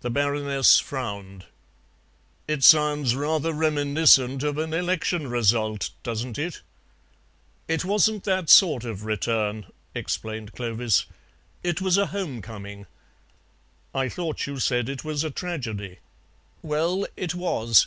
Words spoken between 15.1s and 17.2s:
a tragedy." "Well,